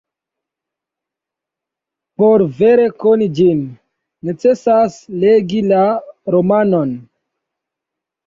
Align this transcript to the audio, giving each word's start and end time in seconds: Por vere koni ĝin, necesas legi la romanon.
Por 2.21 2.43
vere 2.61 2.87
koni 3.03 3.27
ĝin, 3.39 3.61
necesas 4.29 4.97
legi 5.25 5.61
la 5.73 5.85
romanon. 6.37 6.97